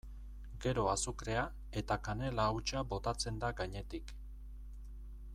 [0.63, 1.43] Gero azukrea
[1.81, 4.15] eta kanela hautsa botatzen da gainetik.